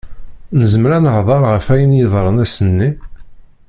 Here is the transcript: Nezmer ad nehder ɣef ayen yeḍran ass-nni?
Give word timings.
Nezmer 0.59 0.91
ad 0.97 1.01
nehder 1.03 1.41
ɣef 1.53 1.67
ayen 1.73 1.97
yeḍran 1.99 2.41
ass-nni? 2.43 2.89